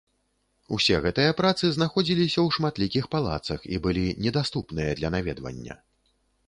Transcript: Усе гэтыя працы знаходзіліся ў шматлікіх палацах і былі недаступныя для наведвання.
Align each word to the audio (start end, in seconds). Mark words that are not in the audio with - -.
Усе 0.77 0.95
гэтыя 1.03 1.35
працы 1.41 1.69
знаходзіліся 1.75 2.39
ў 2.39 2.57
шматлікіх 2.57 3.05
палацах 3.17 3.59
і 3.75 3.83
былі 3.85 4.05
недаступныя 4.27 4.91
для 5.03 5.09
наведвання. 5.19 5.81